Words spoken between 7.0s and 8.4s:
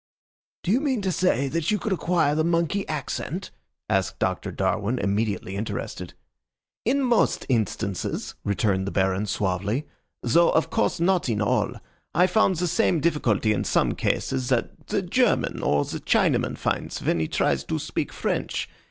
most instances,"